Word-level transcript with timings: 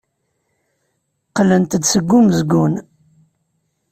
Qqlent-d 1.29 1.81
seg 1.91 2.11
umezgun. 2.19 2.73